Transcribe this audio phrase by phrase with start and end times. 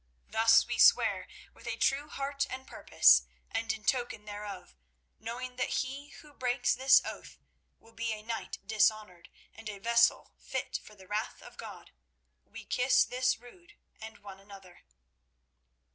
[0.27, 4.75] Thus we swear with a true heart and purpose, and in token thereof,
[5.19, 7.37] knowing that he who breaks this oath
[7.77, 11.91] will be a knight dishonoured and a vessel fit for the wrath of God,
[12.43, 14.81] we kiss this Rood and one another."